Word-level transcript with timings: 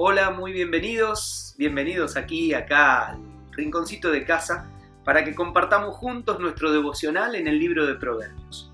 Hola, 0.00 0.30
muy 0.30 0.52
bienvenidos, 0.52 1.56
bienvenidos 1.58 2.16
aquí, 2.16 2.54
acá 2.54 3.08
al 3.08 3.18
rinconcito 3.50 4.12
de 4.12 4.24
casa, 4.24 4.70
para 5.04 5.24
que 5.24 5.34
compartamos 5.34 5.96
juntos 5.96 6.38
nuestro 6.38 6.70
devocional 6.70 7.34
en 7.34 7.48
el 7.48 7.58
libro 7.58 7.84
de 7.84 7.96
Proverbios. 7.96 8.70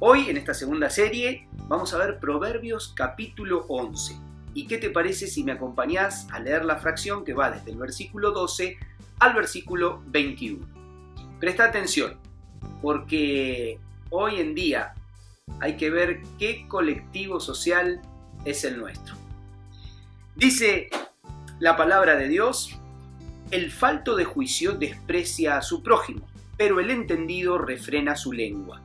Hoy, 0.00 0.28
en 0.28 0.36
esta 0.36 0.54
segunda 0.54 0.90
serie, 0.90 1.46
vamos 1.68 1.94
a 1.94 1.98
ver 1.98 2.18
Proverbios 2.18 2.92
capítulo 2.96 3.64
11. 3.68 4.16
¿Y 4.54 4.66
qué 4.66 4.78
te 4.78 4.90
parece 4.90 5.28
si 5.28 5.44
me 5.44 5.52
acompañás 5.52 6.26
a 6.32 6.40
leer 6.40 6.64
la 6.64 6.78
fracción 6.78 7.24
que 7.24 7.32
va 7.32 7.52
desde 7.52 7.70
el 7.70 7.78
versículo 7.78 8.32
12 8.32 8.76
al 9.20 9.34
versículo 9.34 10.02
21? 10.08 10.66
Presta 11.38 11.66
atención, 11.66 12.18
porque 12.82 13.78
hoy 14.10 14.40
en 14.40 14.56
día 14.56 14.94
hay 15.60 15.76
que 15.76 15.90
ver 15.90 16.22
qué 16.40 16.66
colectivo 16.66 17.38
social 17.38 18.02
es 18.44 18.64
el 18.64 18.78
nuestro. 18.78 19.25
Dice 20.36 20.88
la 21.58 21.76
palabra 21.76 22.16
de 22.16 22.28
Dios, 22.28 22.78
el 23.50 23.70
falto 23.70 24.16
de 24.16 24.24
juicio 24.24 24.72
desprecia 24.72 25.56
a 25.56 25.62
su 25.62 25.82
prójimo, 25.82 26.28
pero 26.56 26.78
el 26.80 26.90
entendido 26.90 27.58
refrena 27.58 28.14
su 28.16 28.32
lengua. 28.32 28.82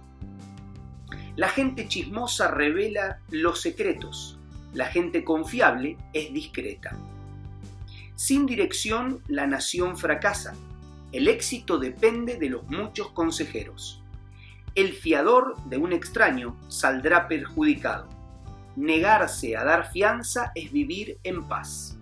La 1.35 1.49
gente 1.49 1.87
chismosa 1.87 2.49
revela 2.49 3.19
los 3.29 3.61
secretos, 3.61 4.39
la 4.73 4.85
gente 4.85 5.23
confiable 5.23 5.97
es 6.13 6.33
discreta. 6.33 6.97
Sin 8.15 8.45
dirección 8.45 9.21
la 9.27 9.47
nación 9.47 9.97
fracasa, 9.97 10.53
el 11.11 11.27
éxito 11.27 11.77
depende 11.77 12.37
de 12.37 12.49
los 12.49 12.63
muchos 12.69 13.11
consejeros 13.11 14.01
el 14.75 14.93
fiador 14.93 15.57
de 15.65 15.77
un 15.77 15.91
extraño 15.91 16.57
saldrá 16.69 17.27
perjudicado. 17.27 18.07
Negarse 18.75 19.57
a 19.57 19.63
dar 19.63 19.91
fianza 19.91 20.51
es 20.55 20.71
vivir 20.71 21.19
en 21.23 21.47
paz. 21.47 21.97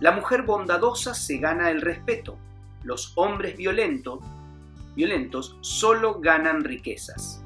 La 0.00 0.12
mujer 0.12 0.42
bondadosa 0.42 1.14
se 1.14 1.38
gana 1.38 1.70
el 1.70 1.80
respeto. 1.80 2.38
Los 2.82 3.12
hombres 3.16 3.56
violentos, 3.56 4.20
violentos 4.94 5.56
solo 5.60 6.20
ganan 6.20 6.64
riquezas. 6.64 7.42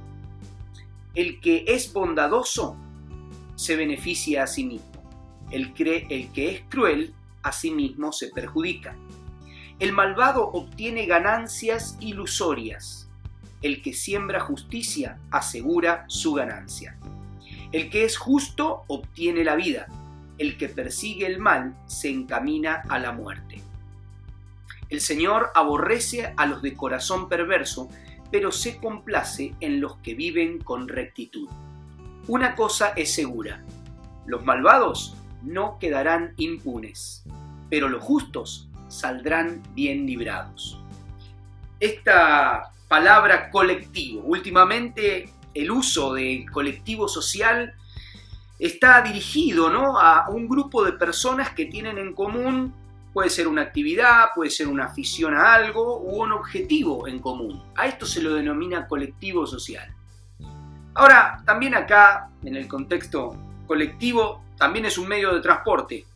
El 1.15 1.41
que 1.41 1.65
es 1.67 1.93
bondadoso 1.93 2.77
se 3.55 3.77
beneficia 3.77 4.43
a 4.45 4.47
sí 4.47 4.65
mismo. 4.65 4.87
El, 5.51 5.73
el 6.11 6.33
que 6.33 6.51
es 6.51 6.63
cruel 6.69 7.15
a 7.43 7.53
sí 7.53 7.71
mismo 7.71 8.13
se 8.13 8.29
perjudica. 8.29 8.97
El 9.79 9.93
malvado 9.93 10.49
obtiene 10.49 11.07
ganancias 11.07 11.97
ilusorias 12.01 13.07
el 13.63 13.83
que 13.83 13.93
siembra 13.93 14.41
justicia 14.41 15.19
asegura 15.31 16.05
su 16.09 16.35
ganancia. 16.35 16.99
El 17.77 17.91
que 17.91 18.07
es 18.07 18.17
justo 18.17 18.85
obtiene 18.87 19.45
la 19.45 19.55
vida, 19.55 19.87
el 20.39 20.57
que 20.57 20.71
persigue 20.71 21.27
el 21.27 21.39
mal 21.39 21.77
se 21.85 22.09
encamina 22.09 22.83
a 22.89 22.99
la 22.99 23.13
muerte. 23.13 23.61
El 24.89 25.03
Señor 25.03 25.51
aborrece 25.55 26.33
a 26.39 26.47
los 26.47 26.63
de 26.63 26.75
corazón 26.75 27.29
perverso, 27.29 27.91
pero 28.33 28.51
se 28.51 28.79
complace 28.79 29.55
en 29.61 29.83
los 29.83 29.99
que 29.99 30.15
viven 30.15 30.59
con 30.59 30.89
rectitud. 30.89 31.51
Una 32.29 32.55
cosa 32.55 32.95
es 32.97 33.13
segura, 33.13 33.63
los 34.25 34.43
malvados 34.43 35.15
no 35.43 35.79
quedarán 35.79 36.33
impunes, 36.39 37.25
pero 37.69 37.91
los 37.91 38.03
justos 38.03 38.71
saldrán 38.89 39.63
bien 39.75 40.07
librados. 40.07 40.81
Esta 41.79 42.73
palabra 42.89 43.51
colectivo. 43.51 44.23
Últimamente 44.23 45.29
el 45.57 45.71
uso 45.71 46.15
del 46.15 46.51
colectivo 46.51 47.09
social 47.09 47.75
está 48.59 49.03
dirigido 49.03 49.71
¿no? 49.71 49.99
a 49.99 50.29
un 50.29 50.49
grupo 50.49 50.85
de 50.85 50.93
personas 50.93 51.51
que 51.51 51.67
tienen 51.67 51.99
en 51.99 52.15
común, 52.15 52.75
puede 53.13 53.31
ser 53.31 53.49
una 53.49 53.63
actividad, 53.63 54.27
puede 54.35 54.51
ser 54.51 54.69
una 54.69 54.87
afición 54.87 55.35
a 55.35 55.55
algo 55.55 56.01
u 56.01 56.23
un 56.23 56.33
objetivo 56.33 57.09
en 57.09 57.19
común. 57.19 57.63
A 57.75 57.87
esto 57.87 58.07
se 58.07 58.23
lo 58.23 58.35
denomina 58.35 58.87
colectivo 58.87 59.47
social. 59.47 59.95
Ahora, 60.95 61.43
también 61.45 61.75
acá, 61.75 62.31
en 62.43 62.57
el 62.57 62.69
contexto 62.69 63.37
colectivo, 63.67 64.43
también 64.57 64.87
es 64.87 64.97
un 64.97 65.09
medio 65.09 65.35
de 65.35 65.41
transporte. 65.41 66.07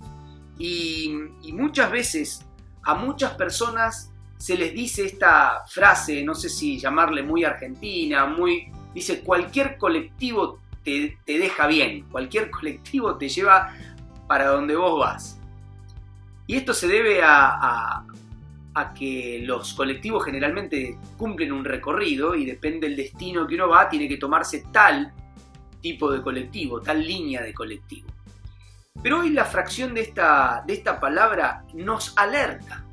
Y, 0.59 1.15
y 1.43 1.53
muchas 1.53 1.91
veces 1.91 2.47
a 2.83 2.95
muchas 2.95 3.33
personas 3.33 4.11
se 4.37 4.57
les 4.57 4.73
dice 4.73 5.05
esta 5.05 5.63
frase, 5.67 6.25
no 6.25 6.35
sé 6.35 6.49
si 6.49 6.79
llamarle 6.79 7.23
muy 7.23 7.45
argentina, 7.45 8.25
muy... 8.27 8.73
Dice, 8.95 9.21
cualquier 9.21 9.79
colectivo 9.79 10.61
te, 10.85 11.19
deja 11.27 11.67
bien, 11.67 12.07
cualquier 12.11 12.51
colectivo 12.51 13.17
te 13.17 13.29
lleva 13.29 13.75
para 14.27 14.49
donde 14.49 14.77
vos 14.77 14.99
vas. 14.99 15.39
Y 16.47 16.57
esto 16.57 16.75
se 16.75 16.89
debe 16.89 17.23
a, 17.23 18.05
a, 18.75 18.95
que 18.95 19.43
los 19.45 19.75
colectivos 19.75 20.25
generalmente 20.25 20.99
cumplen 21.17 21.53
un 21.53 21.65
recorrido 21.65 22.35
y 22.35 22.45
depende 22.45 22.89
del 22.89 22.97
destino 22.97 23.47
que 23.47 23.55
uno 23.55 23.69
va, 23.69 23.89
tiene 23.89 24.09
que 24.09 24.17
tomarse 24.17 24.65
tal 24.73 25.13
tipo 25.81 26.11
de 26.11 26.23
colectivo, 26.23 26.81
tal 26.81 27.07
línea 27.07 27.43
de 27.43 27.53
colectivo. 27.53 28.09
Pero 29.03 29.21
hoy 29.21 29.31
la 29.31 29.45
fracción 29.45 29.95
de 29.95 30.03
esta, 30.03 30.63
de 30.67 30.75
esta 30.75 30.99
palabra 30.99 31.65
nos 31.75 32.17
alerta 32.17 32.85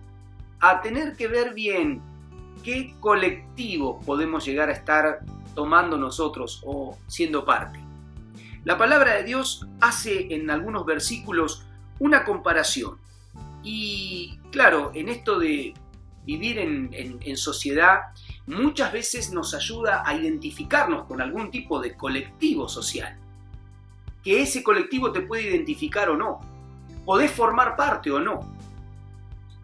a 0.60 0.82
tener 0.82 1.16
que 1.16 1.28
ver 1.28 1.54
bien 1.54 2.02
qué 2.64 2.96
colectivo 3.00 4.00
podemos 4.02 4.46
llegar 4.46 4.70
a 4.70 4.74
estar 4.74 5.20
tomando 5.58 5.98
nosotros 5.98 6.62
o 6.68 7.00
siendo 7.08 7.44
parte. 7.44 7.80
La 8.64 8.78
palabra 8.78 9.16
de 9.16 9.24
Dios 9.24 9.66
hace 9.82 10.36
en 10.36 10.52
algunos 10.52 10.86
versículos 10.86 11.66
una 11.98 12.24
comparación. 12.24 13.00
Y 13.64 14.38
claro, 14.52 14.92
en 14.94 15.10
esto 15.10 15.40
de 15.40 15.74
vivir 16.28 16.60
en, 16.60 17.38
sociedad, 17.38 18.02
muchas 18.46 18.94
veces 18.94 19.32
nos 19.32 19.56
ayuda 19.56 20.04
a 20.06 20.14
identificarnos 20.14 21.06
con 21.06 21.22
algún 21.22 21.50
tipo 21.50 21.82
de 21.82 21.96
colectivo 21.96 22.70
social. 22.70 23.18
Que 24.24 24.44
ese 24.44 24.62
colectivo 24.62 25.12
te 25.12 25.22
puede 25.22 25.50
identificar 25.50 26.12
o 26.12 26.18
no. 26.18 26.40
Podés 27.04 27.32
formar 27.32 27.76
parte 27.76 28.12
o 28.12 28.20
no. 28.20 28.48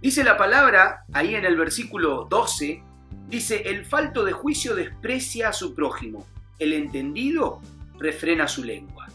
Dice 0.02 0.24
la 0.24 0.38
palabra, 0.38 1.06
ahí 1.14 1.36
en 1.36 1.46
el 1.46 1.56
versículo 1.56 2.26
12, 2.28 2.84
dice, 3.34 3.64
el 3.66 3.84
falto 3.84 4.24
de 4.24 4.32
juicio 4.32 4.76
desprecia 4.76 5.50
a 5.50 5.54
su 5.54 5.74
prójimo, 5.74 6.28
el 6.60 6.72
entendido 6.72 7.62
refrena 7.98 8.48
su 8.48 8.64
lengua. 8.64 9.08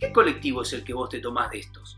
¿Qué 0.00 0.12
colectivo 0.12 0.62
es 0.62 0.72
el 0.72 0.82
que 0.82 0.92
vos 0.92 1.08
te 1.08 1.20
tomás 1.20 1.52
de 1.52 1.60
estos? 1.60 1.96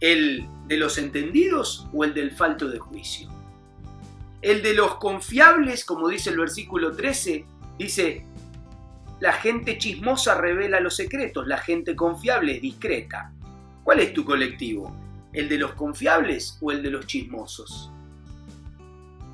¿El 0.00 0.48
de 0.66 0.78
los 0.78 0.96
entendidos 0.96 1.86
o 1.92 2.04
el 2.04 2.14
del 2.14 2.30
falto 2.30 2.68
de 2.68 2.78
juicio? 2.78 3.28
El 4.40 4.62
de 4.62 4.72
los 4.72 4.96
confiables, 4.96 5.84
como 5.84 6.08
dice 6.08 6.30
el 6.30 6.38
versículo 6.38 6.96
13, 6.96 7.44
dice, 7.78 8.24
la 9.20 9.34
gente 9.34 9.76
chismosa 9.76 10.40
revela 10.40 10.80
los 10.80 10.96
secretos, 10.96 11.46
la 11.46 11.58
gente 11.58 11.94
confiable 11.94 12.56
es 12.56 12.62
discreta. 12.62 13.30
¿Cuál 13.82 14.00
es 14.00 14.14
tu 14.14 14.24
colectivo? 14.24 14.96
¿El 15.34 15.50
de 15.50 15.58
los 15.58 15.74
confiables 15.74 16.56
o 16.62 16.72
el 16.72 16.82
de 16.82 16.90
los 16.90 17.06
chismosos? 17.06 17.90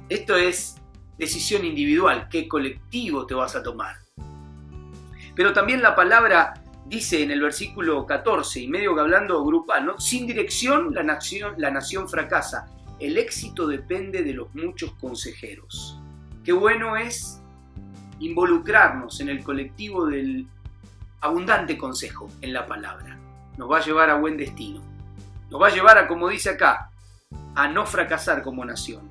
Esto 0.09 0.35
es 0.35 0.80
decisión 1.21 1.65
individual, 1.65 2.29
qué 2.29 2.49
colectivo 2.49 3.27
te 3.27 3.35
vas 3.35 3.55
a 3.55 3.63
tomar. 3.63 3.99
Pero 5.37 5.53
también 5.53 5.81
la 5.81 5.95
palabra 5.95 6.55
dice 6.87 7.23
en 7.23 7.31
el 7.31 7.41
versículo 7.41 8.05
14, 8.05 8.61
y 8.61 8.67
medio 8.67 8.95
que 8.97 9.03
hablando 9.03 9.45
grupal. 9.45 9.95
Sin 9.99 10.27
dirección 10.27 10.93
la 10.93 11.05
nación, 11.05 11.55
la 11.59 11.71
nación 11.71 12.09
fracasa. 12.09 12.67
El 12.99 13.17
éxito 13.17 13.69
depende 13.69 14.25
de 14.25 14.35
los 14.35 14.53
muchos 14.55 14.93
consejeros. 14.95 15.97
Qué 16.45 16.53
bueno 16.53 16.97
es 16.97 17.41
involucrarnos 18.19 19.21
en 19.21 19.29
el 19.29 19.45
colectivo 19.45 20.07
del 20.07 20.47
abundante 21.21 21.79
consejo 21.79 22.29
en 22.41 22.53
la 22.53 22.67
palabra. 22.67 23.17
Nos 23.57 23.71
va 23.71 23.79
a 23.79 23.85
llevar 23.85 24.11
a 24.11 24.17
buen 24.17 24.37
destino 24.37 24.91
nos 25.51 25.61
va 25.61 25.67
a 25.67 25.71
llevar 25.71 25.99
a, 25.99 26.07
como 26.07 26.29
dice 26.29 26.51
acá, 26.51 26.91
a 27.55 27.69
no 27.69 27.85
fracasar 27.85 28.43
como 28.43 28.65
nación. 28.65 29.11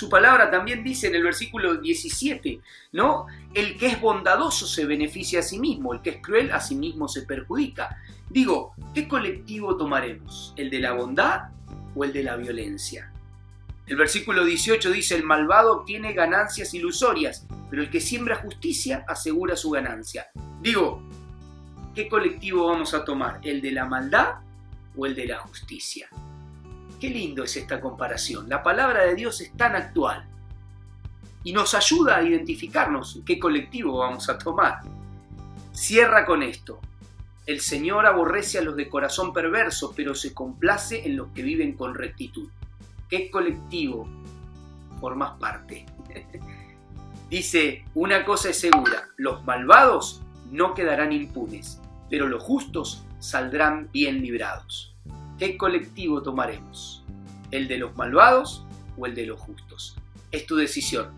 Su 0.00 0.08
palabra 0.08 0.50
también 0.50 0.82
dice 0.82 1.08
en 1.08 1.14
el 1.14 1.22
versículo 1.22 1.76
17, 1.76 2.58
¿no? 2.92 3.26
El 3.52 3.76
que 3.76 3.88
es 3.88 4.00
bondadoso 4.00 4.66
se 4.66 4.86
beneficia 4.86 5.40
a 5.40 5.42
sí 5.42 5.58
mismo, 5.58 5.92
el 5.92 6.00
que 6.00 6.08
es 6.08 6.22
cruel 6.22 6.52
a 6.52 6.60
sí 6.60 6.74
mismo 6.74 7.06
se 7.06 7.26
perjudica. 7.26 7.98
Digo, 8.30 8.72
¿qué 8.94 9.06
colectivo 9.06 9.76
tomaremos? 9.76 10.54
¿El 10.56 10.70
de 10.70 10.80
la 10.80 10.92
bondad 10.92 11.50
o 11.94 12.02
el 12.02 12.14
de 12.14 12.22
la 12.22 12.36
violencia? 12.36 13.12
El 13.86 13.96
versículo 13.96 14.42
18 14.42 14.90
dice, 14.90 15.16
el 15.16 15.24
malvado 15.24 15.80
obtiene 15.80 16.14
ganancias 16.14 16.72
ilusorias, 16.72 17.46
pero 17.68 17.82
el 17.82 17.90
que 17.90 18.00
siembra 18.00 18.36
justicia 18.36 19.04
asegura 19.06 19.54
su 19.54 19.68
ganancia. 19.68 20.28
Digo, 20.62 21.02
¿qué 21.94 22.08
colectivo 22.08 22.68
vamos 22.68 22.94
a 22.94 23.04
tomar? 23.04 23.38
¿El 23.42 23.60
de 23.60 23.72
la 23.72 23.84
maldad 23.84 24.36
o 24.96 25.04
el 25.04 25.14
de 25.14 25.26
la 25.26 25.40
justicia. 25.40 26.08
Qué 27.00 27.08
lindo 27.08 27.44
es 27.44 27.56
esta 27.56 27.80
comparación. 27.80 28.46
La 28.48 28.62
palabra 28.62 29.04
de 29.04 29.14
Dios 29.14 29.40
es 29.40 29.56
tan 29.56 29.74
actual 29.74 30.28
y 31.42 31.54
nos 31.54 31.74
ayuda 31.74 32.18
a 32.18 32.22
identificarnos 32.22 33.20
qué 33.24 33.38
colectivo 33.38 33.98
vamos 33.98 34.28
a 34.28 34.36
tomar. 34.36 34.80
Cierra 35.72 36.26
con 36.26 36.42
esto. 36.42 36.78
El 37.46 37.60
Señor 37.60 38.04
aborrece 38.04 38.58
a 38.58 38.62
los 38.62 38.76
de 38.76 38.90
corazón 38.90 39.32
perverso, 39.32 39.94
pero 39.96 40.14
se 40.14 40.34
complace 40.34 41.06
en 41.06 41.16
los 41.16 41.28
que 41.28 41.42
viven 41.42 41.72
con 41.72 41.94
rectitud. 41.94 42.50
¿Qué 43.08 43.30
colectivo 43.30 44.06
formas 45.00 45.38
parte? 45.40 45.86
Dice, 47.30 47.84
una 47.94 48.26
cosa 48.26 48.50
es 48.50 48.60
segura, 48.60 49.08
los 49.16 49.42
malvados 49.44 50.20
no 50.50 50.74
quedarán 50.74 51.12
impunes, 51.12 51.80
pero 52.10 52.26
los 52.26 52.42
justos 52.42 53.06
saldrán 53.20 53.88
bien 53.90 54.20
librados. 54.20 54.89
¿Qué 55.40 55.56
colectivo 55.56 56.22
tomaremos? 56.22 57.02
¿El 57.50 57.66
de 57.66 57.78
los 57.78 57.96
malvados 57.96 58.66
o 58.98 59.06
el 59.06 59.14
de 59.14 59.24
los 59.24 59.40
justos? 59.40 59.96
Es 60.30 60.44
tu 60.44 60.54
decisión. 60.54 61.14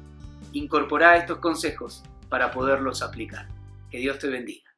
Incorpora 0.52 1.16
estos 1.16 1.38
consejos 1.38 2.04
para 2.28 2.52
poderlos 2.52 3.02
aplicar. 3.02 3.48
Que 3.90 3.98
Dios 3.98 4.20
te 4.20 4.28
bendiga. 4.28 4.71